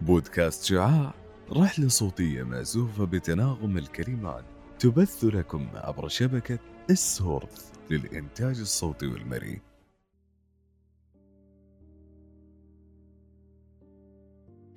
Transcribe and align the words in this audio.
بودكاست 0.00 0.64
شعاع 0.64 1.14
رحلة 1.52 1.88
صوتية 1.88 2.42
مأزوفة 2.42 3.04
بتناغم 3.04 3.78
الكلمات 3.78 4.44
تبث 4.78 5.24
لكم 5.24 5.68
عبر 5.74 6.08
شبكة 6.08 6.58
السورث 6.90 7.72
للإنتاج 7.90 8.60
الصوتي 8.60 9.06
والمرئي. 9.06 9.60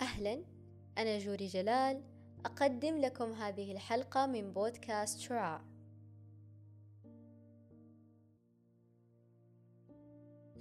أهلا 0.02 0.44
أنا 0.98 1.18
جوري 1.18 1.48
جلال 1.48 2.02
أقدم 2.46 2.98
لكم 2.98 3.32
هذه 3.32 3.72
الحلقة 3.72 4.26
من 4.26 4.54
بودكاست 4.54 5.20
شعاع. 5.20 5.62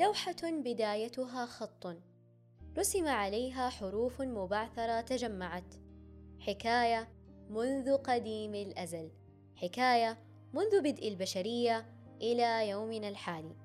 لوحة 0.01 0.37
بدايتها 0.43 1.47
خط. 1.47 1.97
رسم 2.79 3.09
عليها 3.09 3.69
حروف 3.69 4.23
مبعثرة 4.23 5.01
تجمعت. 5.01 5.75
حكاية 6.41 7.09
منذ 7.51 7.97
قديم 7.97 8.55
الأزل. 8.55 9.11
حكاية 9.57 10.19
منذ 10.53 10.81
بدء 10.81 11.09
البشرية 11.09 11.87
إلى 12.23 12.69
يومنا 12.69 13.09
الحالي. 13.09 13.57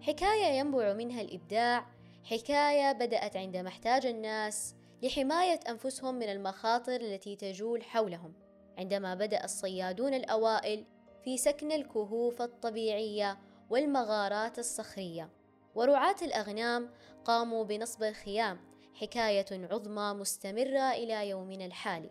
حكاية 0.00 0.58
ينبع 0.58 0.92
منها 0.92 1.20
الإبداع. 1.20 1.86
حكاية 2.24 2.92
بدأت 2.92 3.36
عندما 3.36 3.68
احتاج 3.68 4.06
الناس 4.06 4.74
لحماية 5.02 5.60
أنفسهم 5.68 6.14
من 6.14 6.28
المخاطر 6.28 7.00
التي 7.00 7.36
تجول 7.36 7.82
حولهم. 7.82 8.32
عندما 8.78 9.14
بدأ 9.14 9.44
الصيادون 9.44 10.14
الأوائل 10.14 10.84
في 11.24 11.36
سكن 11.38 11.72
الكهوف 11.72 12.42
الطبيعية 12.42 13.38
والمغارات 13.70 14.58
الصخرية. 14.58 15.39
ورعاة 15.74 16.16
الأغنام 16.22 16.90
قاموا 17.24 17.64
بنصب 17.64 18.02
الخيام 18.02 18.58
حكاية 18.94 19.46
عظمى 19.52 20.20
مستمرة 20.20 20.90
إلى 20.92 21.28
يومنا 21.28 21.66
الحالي 21.66 22.10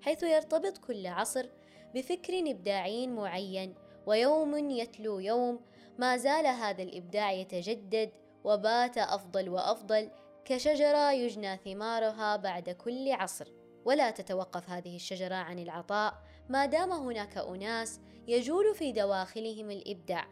حيث 0.00 0.22
يرتبط 0.22 0.78
كل 0.78 1.06
عصر 1.06 1.48
بفكر 1.94 2.50
إبداعي 2.50 3.06
معين 3.06 3.74
ويوم 4.06 4.70
يتلو 4.70 5.18
يوم 5.18 5.60
ما 5.98 6.16
زال 6.16 6.46
هذا 6.46 6.82
الإبداع 6.82 7.32
يتجدد 7.32 8.12
وبات 8.44 8.98
أفضل 8.98 9.48
وأفضل 9.48 10.10
كشجرة 10.44 11.12
يجنى 11.12 11.56
ثمارها 11.56 12.36
بعد 12.36 12.70
كل 12.70 13.12
عصر. 13.12 13.52
ولا 13.84 14.10
تتوقف 14.10 14.70
هذه 14.70 14.96
الشجرة 14.96 15.34
عن 15.34 15.58
العطاء 15.58 16.14
ما 16.48 16.66
دام 16.66 16.92
هناك 16.92 17.38
أناس 17.38 18.00
يجول 18.28 18.74
في 18.74 18.92
دواخلهم 18.92 19.70
الإبداع. 19.70 20.28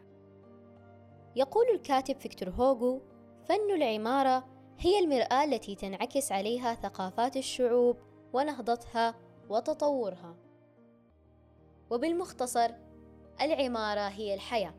يقول 1.35 1.65
الكاتب 1.73 2.19
فيكتور 2.19 2.49
هوغو 2.49 3.01
فن 3.45 3.71
العمارة 3.75 4.45
هي 4.79 4.99
المرآة 4.99 5.43
التي 5.43 5.75
تنعكس 5.75 6.31
عليها 6.31 6.75
ثقافات 6.75 7.37
الشعوب 7.37 7.97
ونهضتها 8.33 9.15
وتطورها. 9.49 10.35
وبالمختصر 11.89 12.71
العمارة 13.41 14.07
هي 14.07 14.33
الحياة. 14.33 14.73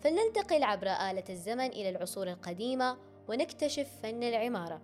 فلننتقل 0.00 0.62
عبر 0.62 0.86
آلة 0.86 1.24
الزمن 1.30 1.66
إلى 1.66 1.88
العصور 1.88 2.28
القديمة 2.28 2.98
ونكتشف 3.28 3.88
فن 4.02 4.22
العمارة. 4.22 4.82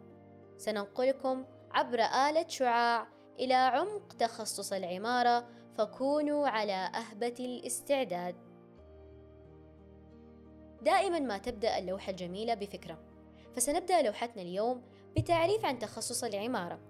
سننقلكم 0.57 1.45
عبر 1.71 2.01
آلة 2.01 2.49
شعاع 2.49 3.07
إلى 3.39 3.55
عمق 3.55 4.13
تخصص 4.13 4.73
العمارة 4.73 5.49
فكونوا 5.79 6.49
على 6.49 6.73
أهبة 6.73 7.35
الاستعداد. 7.41 8.50
دائما 10.83 11.21
ما 11.21 11.39
تبدأ 11.39 11.79
اللوحة 11.79 12.11
الجميلة 12.11 12.55
بفكرة. 12.55 12.99
فسنبدأ 13.57 14.03
لوحتنا 14.03 14.43
اليوم 14.43 14.83
بتعريف 15.17 15.65
عن 15.65 15.79
تخصص 15.79 16.25
العمارة. 16.25 16.81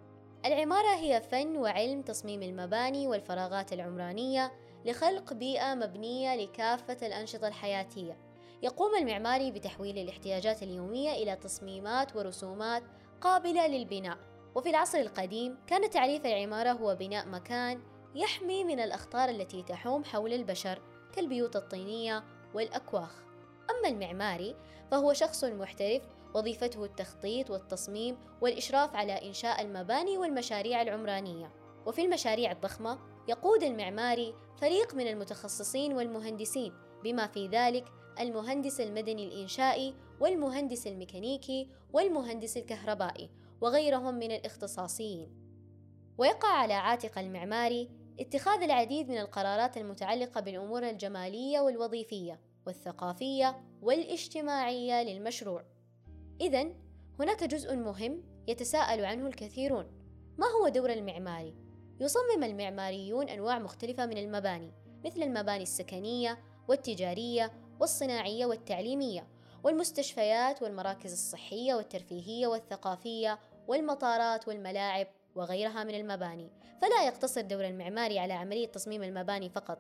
العمارة 0.45 0.95
هي 0.95 1.21
فن 1.21 1.57
وعلم 1.57 2.03
تصميم 2.03 2.43
المباني 2.43 3.07
والفراغات 3.07 3.73
العمرانية 3.73 4.53
لخلق 4.85 5.33
بيئة 5.33 5.75
مبنية 5.75 6.37
لكافة 6.37 7.07
الأنشطة 7.07 7.49
الحياتية. 7.49 8.19
يقوم 8.63 8.95
المعماري 8.95 9.51
بتحويل 9.51 9.99
الاحتياجات 9.99 10.63
اليومية 10.63 11.11
إلى 11.13 11.37
تصميمات 11.37 12.17
ورسومات 12.17 12.83
قابلة 13.21 13.67
للبناء. 13.67 14.19
وفي 14.55 14.71
العصر 14.71 14.99
القديم 14.99 15.59
كان 15.67 15.91
تعريف 15.91 16.27
العمارة 16.27 16.73
هو 16.73 16.95
بناء 16.95 17.27
مكان 17.29 17.81
يحمي 18.15 18.65
من 18.65 18.81
الأخطار 18.81 19.29
التي 19.29 19.63
تحوم 19.63 20.05
حول 20.05 20.33
البشر 20.33 20.83
كالبيوت 21.15 21.57
الطينية 21.57 22.25
والأكواخ. 22.55 23.30
أما 23.71 23.89
المعماري 23.89 24.57
فهو 24.91 25.13
شخص 25.13 25.45
محترف 25.45 26.03
وظيفته 26.35 26.85
التخطيط 26.85 27.51
والتصميم 27.51 28.17
والإشراف 28.41 28.97
على 28.97 29.13
إنشاء 29.13 29.63
المباني 29.63 30.19
والمشاريع 30.19 30.83
العمرانية. 30.83 31.53
وفي 31.87 32.05
المشاريع 32.05 32.53
الضخمة 32.53 32.99
يقود 33.29 33.63
المعماري 33.63 34.35
فريق 34.57 34.95
من 34.95 35.07
المتخصصين 35.07 35.93
والمهندسين 35.93 36.73
بما 37.05 37.27
في 37.27 37.49
ذلك 37.49 37.85
المهندس 38.21 38.81
المدني 38.81 39.29
الإنشائي 39.29 39.95
والمهندس 40.21 40.87
الميكانيكي 40.87 41.69
والمهندس 41.93 42.57
الكهربائي 42.57 43.31
وغيرهم 43.61 44.15
من 44.15 44.31
الاختصاصيين. 44.33 45.29
ويقع 46.19 46.49
على 46.49 46.75
عاتق 46.75 47.19
المعماري 47.19 47.91
اتخاذ 48.21 48.63
العديد 48.63 49.09
من 49.09 49.19
القرارات 49.19 49.77
المتعلقة 49.77 50.41
بالأمور 50.41 50.89
الجمالية 50.89 51.61
والوظيفية. 51.61 52.50
والثقافية 52.67 53.61
والاجتماعية 53.83 55.03
للمشروع. 55.03 55.65
إذا 56.41 56.73
هناك 57.19 57.45
جزء 57.45 57.77
مهم 57.77 58.23
يتساءل 58.49 59.05
عنه 59.05 59.27
الكثيرون، 59.27 59.87
ما 60.39 60.47
هو 60.47 60.69
دور 60.69 60.93
المعماري؟ 60.93 61.55
يصمم 62.01 62.45
المعماريون 62.45 63.29
أنواع 63.29 63.59
مختلفة 63.59 64.07
من 64.07 64.19
المباني، 64.19 64.73
مثل 65.05 65.23
المباني 65.23 65.63
السكنية 65.63 66.39
والتجارية 66.69 67.53
والصناعية 67.81 68.47
والتعليمية، 68.47 69.29
والمستشفيات 69.65 70.63
والمراكز 70.63 71.13
الصحية 71.13 71.75
والترفيهية 71.75 72.47
والثقافية 72.47 73.39
والمطارات 73.69 74.49
والملاعب 74.49 75.07
وغيرها 75.35 75.85
من 75.85 75.95
المباني 75.95 76.51
فلا 76.83 77.07
يقتصر 77.07 77.41
دور 77.41 77.65
المعماري 77.65 78.19
على 78.19 78.33
عملية 78.33 78.67
تصميم 78.67 79.03
المباني 79.03 79.51
فقط. 79.51 79.79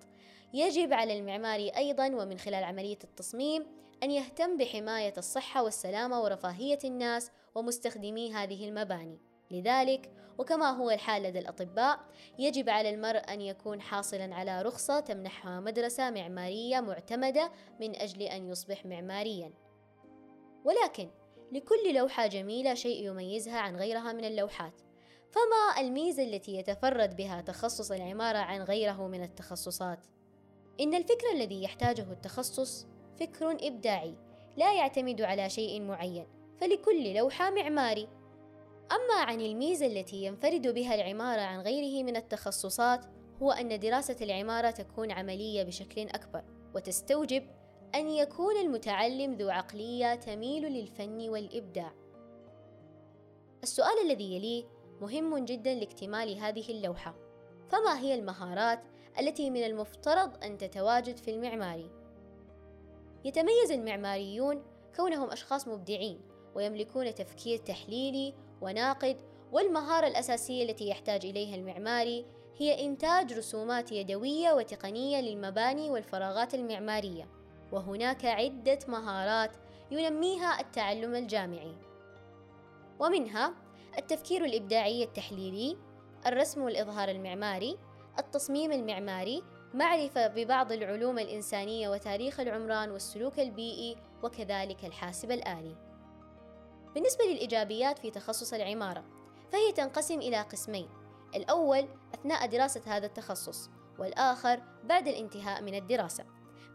يجب 0.54 0.92
على 0.92 1.18
المعماري 1.18 1.70
أيضا 1.70 2.06
ومن 2.06 2.38
خلال 2.38 2.64
عملية 2.64 2.98
التصميم 3.04 3.66
أن 4.02 4.10
يهتم 4.10 4.56
بحماية 4.56 5.14
الصحة 5.18 5.62
والسلامة 5.62 6.22
ورفاهية 6.22 6.78
الناس 6.84 7.30
ومستخدمي 7.54 8.34
هذه 8.34 8.68
المباني. 8.68 9.18
لذلك 9.50 10.10
وكما 10.38 10.70
هو 10.70 10.90
الحال 10.90 11.22
لدى 11.22 11.38
الأطباء 11.38 12.00
يجب 12.38 12.68
على 12.68 12.90
المرء 12.90 13.32
أن 13.32 13.40
يكون 13.40 13.80
حاصلا 13.80 14.34
على 14.34 14.62
رخصة 14.62 15.00
تمنحها 15.00 15.60
مدرسة 15.60 16.10
معمارية 16.10 16.80
معتمدة 16.80 17.52
من 17.80 17.96
أجل 17.96 18.22
أن 18.22 18.50
يصبح 18.50 18.86
معماريا. 18.86 19.52
ولكن 20.64 21.10
لكل 21.52 21.94
لوحة 21.94 22.26
جميلة 22.26 22.74
شيء 22.74 23.06
يميزها 23.06 23.58
عن 23.58 23.76
غيرها 23.76 24.12
من 24.12 24.24
اللوحات. 24.24 24.80
فما 25.30 25.80
الميزة 25.80 26.22
التي 26.22 26.56
يتفرد 26.56 27.16
بها 27.16 27.40
تخصص 27.40 27.92
العمارة 27.92 28.38
عن 28.38 28.62
غيره 28.62 29.08
من 29.08 29.22
التخصصات؟ 29.22 30.06
إن 30.80 30.94
الفكر 30.94 31.32
الذي 31.32 31.62
يحتاجه 31.62 32.12
التخصص 32.12 32.86
فكر 33.20 33.50
إبداعي 33.50 34.14
لا 34.56 34.74
يعتمد 34.74 35.22
على 35.22 35.50
شيء 35.50 35.82
معين 35.82 36.26
فلكل 36.60 37.14
لوحة 37.14 37.50
معماري 37.50 38.08
أما 38.92 39.20
عن 39.20 39.40
الميزة 39.40 39.86
التي 39.86 40.24
ينفرد 40.24 40.74
بها 40.74 40.94
العمارة 40.94 41.40
عن 41.40 41.60
غيره 41.60 42.04
من 42.04 42.16
التخصصات 42.16 43.04
هو 43.42 43.50
أن 43.50 43.78
دراسة 43.78 44.16
العمارة 44.20 44.70
تكون 44.70 45.10
عملية 45.10 45.62
بشكل 45.62 46.00
أكبر 46.00 46.44
وتستوجب 46.74 47.46
أن 47.94 48.08
يكون 48.08 48.56
المتعلم 48.56 49.34
ذو 49.34 49.50
عقلية 49.50 50.14
تميل 50.14 50.62
للفن 50.62 51.28
والإبداع. 51.28 51.92
السؤال 53.62 53.94
الذي 54.04 54.36
يليه 54.36 54.64
مهم 55.00 55.38
جدا 55.44 55.74
لاكتمال 55.74 56.38
هذه 56.38 56.70
اللوحة. 56.70 57.14
فما 57.68 57.98
هي 57.98 58.14
المهارات 58.14 58.80
التي 59.20 59.50
من 59.50 59.64
المفترض 59.64 60.44
أن 60.44 60.58
تتواجد 60.58 61.16
في 61.16 61.30
المعماري؟ 61.30 61.90
يتميز 63.24 63.70
المعماريون 63.70 64.62
كونهم 64.96 65.30
أشخاص 65.30 65.68
مبدعين 65.68 66.20
ويملكون 66.54 67.14
تفكير 67.14 67.58
تحليلي 67.58 68.34
وناقد 68.60 69.16
والمهارة 69.52 70.06
الأساسية 70.06 70.70
التي 70.70 70.88
يحتاج 70.88 71.26
إليها 71.26 71.56
المعماري 71.56 72.26
هي 72.56 72.86
إنتاج 72.86 73.32
رسومات 73.32 73.92
يدوية 73.92 74.52
وتقنية 74.52 75.20
للمباني 75.20 75.90
والفراغات 75.90 76.54
المعمارية. 76.54 77.28
وهناك 77.72 78.24
عدة 78.24 78.78
مهارات 78.88 79.50
ينميها 79.90 80.60
التعلم 80.60 81.14
الجامعي. 81.14 81.76
ومنها 83.00 83.54
التفكير 83.98 84.44
الإبداعي 84.44 85.04
التحليلي 85.04 85.76
الرسم 86.26 86.62
والإظهار 86.62 87.08
المعماري 87.08 87.78
التصميم 88.18 88.72
المعماري 88.72 89.42
معرفة 89.74 90.26
ببعض 90.26 90.72
العلوم 90.72 91.18
الإنسانية 91.18 91.88
وتاريخ 91.88 92.40
العمران 92.40 92.90
والسلوك 92.90 93.40
البيئي 93.40 93.96
وكذلك 94.22 94.84
الحاسب 94.84 95.30
الآلي. 95.30 95.76
بالنسبة 96.94 97.24
للإيجابيات 97.24 97.98
في 97.98 98.10
تخصص 98.10 98.52
العمارة، 98.52 99.04
فهي 99.52 99.72
تنقسم 99.72 100.18
إلى 100.18 100.42
قسمين، 100.42 100.88
الأول 101.34 101.88
أثناء 102.14 102.46
دراسة 102.46 102.82
هذا 102.86 103.06
التخصص، 103.06 103.70
والآخر 103.98 104.62
بعد 104.84 105.08
الانتهاء 105.08 105.62
من 105.62 105.74
الدراسة. 105.74 106.24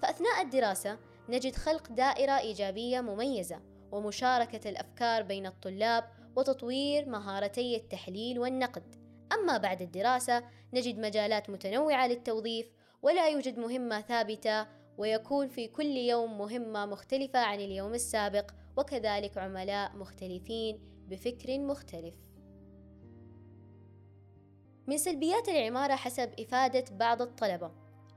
فأثناء 0.01 0.41
الدراسة 0.41 0.99
نجد 1.29 1.55
خلق 1.55 1.87
دائرة 1.87 2.37
إيجابية 2.37 3.01
مميزة 3.01 3.61
ومشاركة 3.91 4.69
الأفكار 4.69 5.23
بين 5.23 5.45
الطلاب 5.45 6.03
وتطوير 6.35 7.09
مهارتي 7.09 7.75
التحليل 7.75 8.39
والنقد. 8.39 8.95
أما 9.33 9.57
بعد 9.57 9.81
الدراسة 9.81 10.43
نجد 10.73 10.99
مجالات 10.99 11.49
متنوعة 11.49 12.07
للتوظيف 12.07 12.71
ولا 13.01 13.29
يوجد 13.29 13.59
مهمة 13.59 14.01
ثابتة 14.01 14.67
ويكون 14.97 15.47
في 15.47 15.67
كل 15.67 15.85
يوم 15.85 16.37
مهمة 16.37 16.85
مختلفة 16.85 17.39
عن 17.39 17.59
اليوم 17.59 17.93
السابق 17.93 18.51
وكذلك 18.77 19.37
عملاء 19.37 19.95
مختلفين 19.95 20.79
بفكر 21.07 21.59
مختلف. 21.59 22.15
من 24.87 24.97
سلبيات 24.97 25.49
العمارة 25.49 25.95
حسب 25.95 26.31
إفادة 26.39 26.85
بعض 26.91 27.21
الطلبة، 27.21 27.71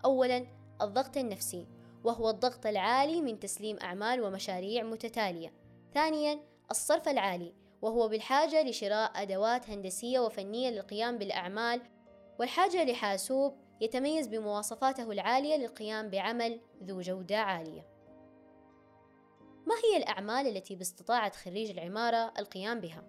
أولاً 0.05 0.47
الضغط 0.83 1.17
النفسي، 1.17 1.67
وهو 2.05 2.31
الضغط 2.31 2.67
العالي 2.67 3.21
من 3.21 3.41
تسليم 3.41 3.77
أعمال 3.83 4.23
ومشاريع 4.23 4.83
متتالية. 4.83 5.53
ثانياً 5.95 6.41
الصرف 6.71 7.09
العالي، 7.09 7.55
وهو 7.83 8.09
بالحاجة 8.09 8.63
لشراء 8.63 9.23
أدوات 9.23 9.71
هندسية 9.71 10.21
وفنية 10.21 10.71
للقيام 10.71 11.19
بالأعمال، 11.19 11.81
والحاجة 12.39 12.85
لحاسوب 12.85 13.55
يتميز 13.81 14.27
بمواصفاته 14.27 15.13
العالية 15.13 15.57
للقيام 15.57 16.11
بعمل 16.11 16.61
ذو 16.83 17.01
جودة 17.01 17.39
عالية. 17.39 17.87
ما 19.67 19.75
هي 19.85 19.97
الأعمال 19.97 20.47
التي 20.47 20.77
باستطاعة 20.77 21.33
خريج 21.33 21.71
العمارة 21.71 22.33
القيام 22.39 22.81
بها؟ 22.81 23.05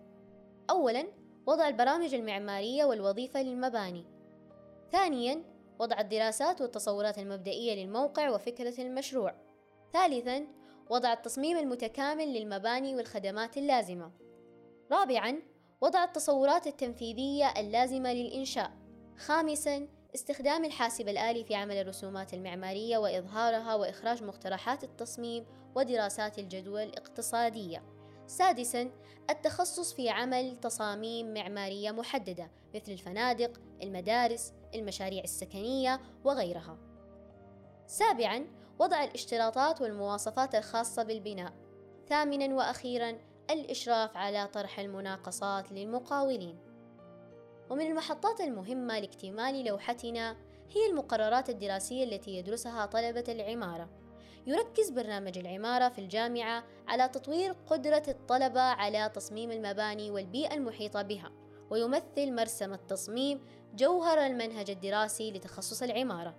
أولاً 0.70 1.08
وضع 1.48 1.68
البرامج 1.68 2.14
المعمارية 2.14 2.86
والوظيفة 2.86 3.42
للمباني. 3.42 4.06
ثانياً 4.92 5.44
وضع 5.80 6.00
الدراسات 6.00 6.62
والتصورات 6.62 7.18
المبدئية 7.18 7.84
للموقع 7.84 8.30
وفكرة 8.30 8.82
المشروع. 8.82 9.36
ثالثاً 9.94 10.48
وضع 10.90 11.14
التصميم 11.14 11.58
المتكامل 11.58 12.34
للمباني 12.34 12.96
والخدمات 12.96 13.58
اللازمة. 13.58 14.12
رابعاً 14.92 15.42
وضع 15.82 16.04
التصورات 16.04 16.68
التنفيذية 16.68 17.54
اللازمة 17.58 18.14
للإنشاء. 18.14 18.72
خامساً 19.18 19.88
استخدام 20.16 20.66
الحاسب 20.66 21.08
الآلي 21.08 21.44
في 21.44 21.56
عمل 21.56 21.76
الرسومات 21.76 22.34
المعمارية 22.34 22.98
وإظهارها 22.98 23.76
وإخراج 23.76 24.24
مقترحات 24.24 24.84
التصميم 24.84 25.46
ودراسات 25.76 26.40
الجدوى 26.40 26.84
الاقتصادية. 26.84 27.84
سادساً 28.28 28.92
التخصص 29.30 29.94
في 29.94 30.10
عمل 30.10 30.58
تصاميم 30.58 31.34
معمارية 31.34 31.92
محددة 31.92 32.52
مثل 32.76 32.92
الفنادق، 32.92 33.62
المدارس، 33.84 34.54
المشاريع 34.76 35.24
السكنية 35.24 36.02
وغيرها. 36.24 36.78
سابعاً 37.88 38.46
وضع 38.80 39.04
الاشتراطات 39.04 39.82
والمواصفات 39.82 40.56
الخاصة 40.56 41.04
بالبناء. 41.04 41.54
ثامناً 42.08 42.56
وأخيراً 42.56 43.29
الإشراف 43.50 44.18
على 44.18 44.48
طرح 44.48 44.80
المناقصات 44.80 45.72
للمقاولين. 45.72 46.58
ومن 47.70 47.88
المحطات 47.88 48.42
المهمة 48.42 49.00
لاكتمال 49.00 49.66
لوحتنا 49.66 50.38
هي 50.70 50.90
المقررات 50.90 51.50
الدراسية 51.50 52.04
التي 52.04 52.32
يدرسها 52.32 52.86
طلبة 52.86 53.24
العمارة. 53.28 53.90
يركز 54.48 54.90
برنامج 54.90 55.38
العمارة 55.38 55.90
في 55.90 56.00
الجامعة 56.00 56.64
على 56.88 57.10
تطوير 57.10 57.52
قدرة 57.68 58.04
الطلبة 58.08 58.62
على 58.62 59.12
تصميم 59.16 59.52
المباني 59.52 60.12
والبيئة 60.12 60.54
المحيطة 60.54 61.02
بها، 61.02 61.32
ويمثل 61.70 62.36
مرسم 62.36 62.74
التصميم 62.74 63.42
جوهر 63.76 64.26
المنهج 64.26 64.70
الدراسي 64.70 65.32
لتخصص 65.32 65.84
العمارة. 65.84 66.36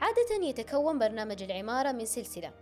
عادة 0.00 0.46
يتكون 0.46 0.98
برنامج 0.98 1.42
العمارة 1.42 1.92
من 1.92 2.04
سلسلة 2.04 2.52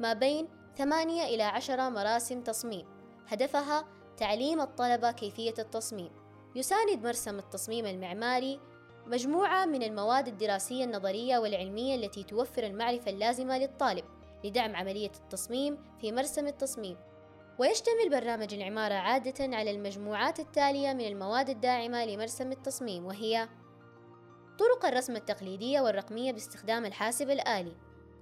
ما 0.00 0.12
بين 0.12 0.48
ثمانية 0.76 1.24
إلى 1.24 1.42
عشرة 1.42 1.88
مراسم 1.88 2.42
تصميم 2.42 2.97
هدفها 3.28 3.84
تعليم 4.16 4.60
الطلبة 4.60 5.10
كيفية 5.10 5.54
التصميم. 5.58 6.10
يساند 6.54 7.06
مرسم 7.06 7.38
التصميم 7.38 7.86
المعماري 7.86 8.60
مجموعة 9.06 9.66
من 9.66 9.82
المواد 9.82 10.28
الدراسية 10.28 10.84
النظرية 10.84 11.38
والعلمية 11.38 11.94
التي 11.94 12.22
توفر 12.22 12.62
المعرفة 12.62 13.10
اللازمة 13.10 13.58
للطالب 13.58 14.04
لدعم 14.44 14.76
عملية 14.76 15.10
التصميم 15.24 15.78
في 16.00 16.12
مرسم 16.12 16.46
التصميم. 16.46 16.96
ويشتمل 17.58 18.10
برنامج 18.10 18.54
العمارة 18.54 18.94
عادة 18.94 19.56
على 19.56 19.70
المجموعات 19.70 20.40
التالية 20.40 20.92
من 20.92 21.06
المواد 21.06 21.48
الداعمة 21.48 22.04
لمرسم 22.04 22.52
التصميم 22.52 23.06
وهي 23.06 23.48
طرق 24.58 24.86
الرسم 24.86 25.16
التقليدية 25.16 25.80
والرقمية 25.80 26.32
باستخدام 26.32 26.84
الحاسب 26.86 27.30
الآلي 27.30 27.76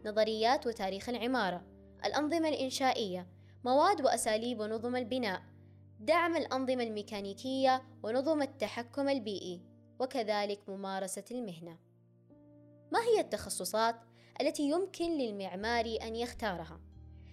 نظريات 0.06 0.66
وتاريخ 0.66 1.08
العمارة 1.08 1.62
الأنظمة 2.04 2.48
الإنشائية 2.48 3.35
مواد 3.66 4.00
وأساليب 4.00 4.60
ونظم 4.60 4.96
البناء 4.96 5.42
دعم 6.00 6.36
الأنظمة 6.36 6.82
الميكانيكية 6.82 7.82
ونظم 8.02 8.42
التحكم 8.42 9.08
البيئي 9.08 9.60
وكذلك 9.98 10.68
ممارسة 10.68 11.24
المهنة. 11.30 11.78
ما 12.92 13.00
هي 13.00 13.20
التخصصات 13.20 13.96
التي 14.40 14.62
يمكن 14.62 15.18
للمعماري 15.18 15.96
أن 15.96 16.16
يختارها؟ 16.16 16.80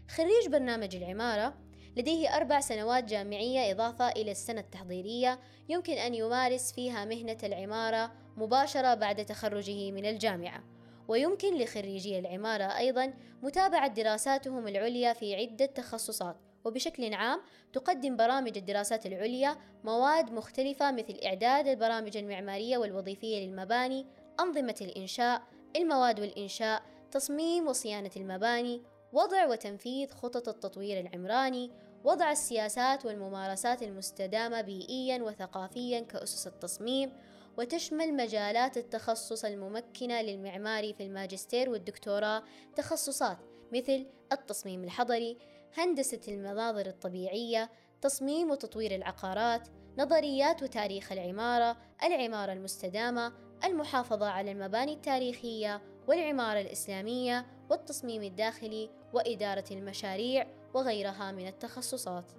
خريج 0.09 0.47
برنامج 0.47 0.95
العمارة 0.95 1.53
لديه 1.97 2.35
أربع 2.35 2.59
سنوات 2.59 3.03
جامعية 3.03 3.71
إضافة 3.71 4.09
إلى 4.09 4.31
السنة 4.31 4.62
التحضيرية 4.62 5.39
يمكن 5.69 5.94
أن 5.94 6.15
يمارس 6.15 6.71
فيها 6.71 7.06
مهنة 7.06 7.38
العمارة 7.44 8.12
مباشرة 8.38 8.94
بعد 8.94 9.25
تخرجه 9.25 9.91
من 9.91 10.06
الجامعة 10.06 10.63
ويمكن 11.08 11.58
لخريجي 11.58 12.20
العمارة 12.20 12.64
أيضا 12.64 13.14
متابعة 13.44 13.88
دراساتهم 13.88 14.68
العليا 14.68 15.14
في 15.14 15.36
عدة 15.36 15.66
تخصصات 15.66 16.36
وبشكل 16.66 17.14
عام 17.14 17.42
تقدم 17.74 18.16
برامج 18.16 18.58
الدراسات 18.58 19.06
العليا 19.06 19.56
مواد 19.84 20.32
مختلفة 20.32 20.92
مثل 20.92 21.18
إعداد 21.26 21.68
البرامج 21.68 22.18
المعمارية 22.18 22.78
والوظيفية 22.78 23.46
للمباني، 23.46 24.06
أنظمة 24.40 24.76
الإنشاء، 24.82 25.42
المواد 25.76 26.20
والإنشاء، 26.20 26.84
تصميم 27.12 27.68
وصيانة 27.68 28.12
المباني، 28.18 28.82
وضع 29.14 29.46
وتنفيذ 29.46 30.12
خطط 30.12 30.50
التطوير 30.50 31.00
العمراني، 31.00 31.72
وضع 32.04 32.32
السياسات 32.32 33.06
والممارسات 33.06 33.83
المستدامة 33.83 34.62
بيئيا 34.62 35.24
وثقافيا 35.24 36.00
كأسس 36.00 36.48
التصميم، 36.48 37.12
وتشمل 37.57 38.14
مجالات 38.14 38.78
التخصص 38.78 39.45
الممكنة 39.45 40.22
للمعماري 40.22 40.94
في 40.94 41.04
الماجستير 41.04 41.69
والدكتوراه 41.69 42.44
تخصصات 42.76 43.38
مثل 43.74 44.06
التصميم 44.31 44.83
الحضري، 44.83 45.38
هندسة 45.78 46.22
المناظر 46.28 46.86
الطبيعية، 46.86 47.69
تصميم 48.02 48.52
وتطوير 48.52 48.95
العقارات، 48.95 49.68
نظريات 49.98 50.64
وتاريخ 50.64 51.12
العمارة، 51.12 51.78
العمارة 52.04 52.54
المستدامة، 52.54 53.33
المحافظة 53.64 54.26
على 54.26 54.52
المباني 54.52 54.94
التاريخية، 54.94 55.81
والعمارة 56.07 56.62
الإسلامية، 56.62 57.45
والتصميم 57.69 58.24
الداخلي، 58.24 58.90
وإدارة 59.14 59.66
المشاريع، 59.72 60.48
وغيرها 60.74 61.31
من 61.31 61.48
التخصصات. 61.48 62.31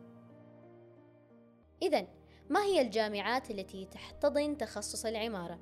إذا 1.83 2.07
ما 2.51 2.63
هي 2.63 2.81
الجامعات 2.81 3.51
التي 3.51 3.85
تحتضن 3.85 4.57
تخصص 4.57 5.07
العمارة؟ 5.07 5.59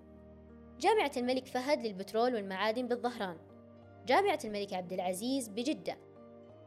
جامعة 0.80 1.12
الملك 1.16 1.46
فهد 1.46 1.86
للبترول 1.86 2.34
والمعادن 2.34 2.88
بالظهران، 2.88 3.36
جامعة 4.06 4.38
الملك 4.44 4.72
عبد 4.72 4.92
العزيز 4.92 5.48
بجدة، 5.48 5.98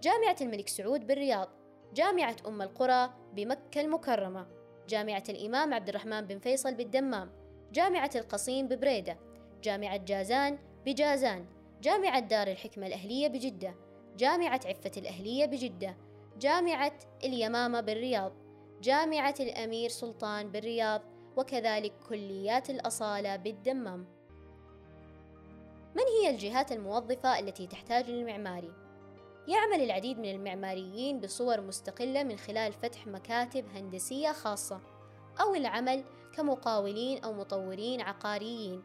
جامعة 0.04 0.36
الملك 0.42 0.68
سعود 0.68 1.08
بالرياض، 1.08 1.50
جامعة 1.94 2.36
أم 2.48 2.62
القرى 2.62 3.14
بمكة 3.34 3.82
المكرمة، 3.82 4.48
جامعة 4.90 5.24
الإمام 5.30 5.74
عبد 5.74 5.90
الرحمن 5.90 6.22
بن 6.22 6.40
فيصل 6.40 6.74
بالدمام، 6.74 7.32
جامعة 7.72 8.12
القصيم 8.16 8.68
ببريدة، 8.68 9.20
جامعة 9.64 9.98
جازان 9.98 10.60
بجازان، 10.86 11.46
جامعة 11.82 12.20
دار 12.20 12.48
الحكمة 12.48 12.88
الأهلية 12.88 13.28
بجدة، 13.28 13.76
جامعة 14.18 14.60
عفة 14.66 14.92
الأهلية 14.98 15.46
بجدة، 15.46 15.98
جامعة 16.40 17.00
اليمامة 17.24 17.82
بالرياض، 17.82 18.45
جامعة 18.86 19.36
الأمير 19.40 19.90
سلطان 19.90 20.52
بالرياض، 20.52 21.02
وكذلك 21.38 21.94
كليات 22.10 22.70
الأصالة 22.70 23.36
بالدمام. 23.36 24.06
من 25.96 26.04
هي 26.22 26.30
الجهات 26.30 26.72
الموظفة 26.72 27.40
التي 27.40 27.68
تحتاج 27.68 28.10
للمعماري؟ 28.10 28.72
يعمل 29.48 29.84
العديد 29.84 30.20
من 30.20 30.32
المعماريين 30.32 31.20
بصور 31.20 31.62
مستقلة 31.62 32.24
من 32.24 32.38
خلال 32.38 32.74
فتح 32.74 33.08
مكاتب 33.08 33.66
هندسية 33.76 34.32
خاصة 34.32 34.82
أو 35.42 35.56
العمل 35.56 36.04
كمقاولين 36.38 37.24
أو 37.24 37.34
مطورين 37.34 38.02
عقاريين. 38.02 38.84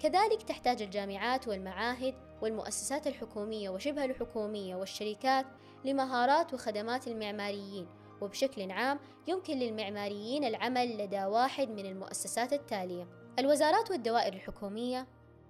كذلك 0.00 0.42
تحتاج 0.42 0.82
الجامعات 0.82 1.48
والمعاهد 1.48 2.14
والمؤسسات 2.42 3.06
الحكومية 3.06 3.70
وشبه 3.70 4.04
الحكومية 4.04 4.76
والشركات 4.76 5.46
لمهارات 5.84 6.54
وخدمات 6.54 7.08
المعماريين 7.08 7.86
وبشكل 8.20 8.70
عام 8.70 8.98
يمكن 9.26 9.58
للمعماريين 9.58 10.44
العمل 10.44 10.98
لدى 10.98 11.24
واحد 11.24 11.68
من 11.68 11.86
المؤسسات 11.86 12.52
التالية. 12.52 13.08
الوزارات 13.38 13.90
والدوائر 13.90 14.32
الحكومية 14.32 15.06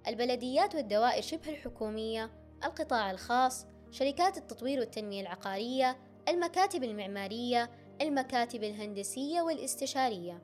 البلديات 0.08 0.75
والدوائر 0.75 1.23
شبه 1.23 1.50
الحكومية 1.50 2.30
القطاع 2.64 3.11
الخاص 3.11 3.66
شركات 3.90 4.37
التطوير 4.37 4.80
والتنمية 4.80 5.20
العقارية 5.20 5.96
المكاتب 6.28 6.85
المعمارية 6.85 7.70
المكاتب 8.02 8.64
الهندسية 8.64 9.42
والاستشارية. 9.42 10.42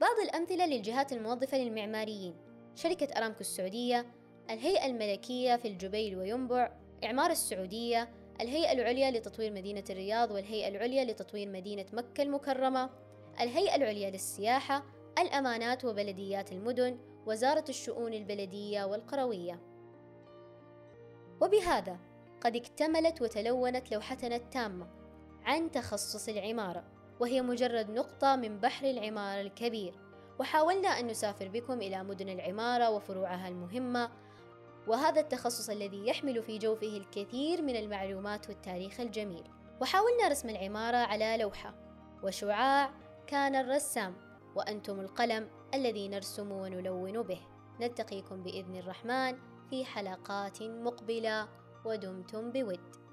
بعض 0.00 0.18
الأمثلة 0.24 0.66
للجهات 0.66 1.12
الموظفة 1.12 1.58
للمعماريين. 1.58 2.36
شركة 2.74 3.18
أرامكو 3.18 3.40
السعودية 3.40 4.06
الهيئة 4.50 4.86
الملكية 4.86 5.56
في 5.56 5.68
الجبيل 5.68 6.18
وينبع 6.18 6.72
إعمار 7.04 7.30
السعودية 7.30 8.08
الهيئة 8.40 8.72
العليا 8.72 9.10
لتطوير 9.10 9.52
مدينة 9.52 9.84
الرياض 9.90 10.30
والهيئة 10.30 10.68
العليا 10.68 11.04
لتطوير 11.04 11.48
مدينة 11.48 11.86
مكة 11.92 12.22
المكرمة 12.22 12.90
الهيئة 13.40 13.74
العليا 13.74 14.10
للسياحة 14.10 14.84
الأمانات 15.18 15.84
وبلديات 15.84 16.52
المدن 16.52 16.98
وزارة 17.26 17.64
الشؤون 17.68 18.14
البلدية 18.14 18.84
والقروية. 18.84 19.60
وبهذا 21.40 21.98
قد 22.40 22.56
اكتملت 22.56 23.22
وتلونت 23.22 23.92
لوحتنا 23.92 24.36
التامة 24.36 24.86
عن 25.44 25.70
تخصص 25.70 26.28
العمارة 26.28 26.84
وهي 27.20 27.42
مجرد 27.42 27.90
نقطة 27.90 28.36
من 28.36 28.60
بحر 28.60 28.90
العمارة 28.90 29.40
الكبير. 29.40 29.94
وحاولنا 30.40 30.88
أن 30.88 31.06
نسافر 31.06 31.48
بكم 31.48 31.80
إلى 31.80 32.04
مدن 32.04 32.28
العمارة 32.28 32.90
وفروعها 32.90 33.48
المهمة 33.48 34.10
وهذا 34.86 35.20
التخصص 35.20 35.70
الذي 35.70 36.06
يحمل 36.06 36.42
في 36.42 36.58
جوفه 36.58 36.96
الكثير 36.96 37.62
من 37.62 37.76
المعلومات 37.76 38.48
والتاريخ 38.48 39.00
الجميل. 39.00 39.44
وحاولنا 39.80 40.28
رسم 40.28 40.48
العمارة 40.48 40.96
على 40.96 41.36
لوحة. 41.40 41.74
وشعاع 42.22 42.90
كان 43.26 43.54
الرسام 43.54 44.16
وأنتم 44.56 45.00
القلم 45.00 45.48
الذي 45.74 46.08
نرسم 46.08 46.52
ونلون 46.52 47.22
به. 47.22 47.40
نلتقيكم 47.80 48.42
بإذن 48.42 48.76
الرحمن 48.76 49.38
في 49.70 49.84
حلقات 49.84 50.62
مقبلة 50.62 51.48
ودمتم 51.84 52.52
بود. 52.52 53.03